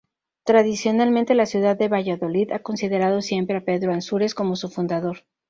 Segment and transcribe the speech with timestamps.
[0.45, 5.25] Tradicionalmente la ciudad de Valladolid ha considerado siempre a Pedro Ansúrez como su fundador.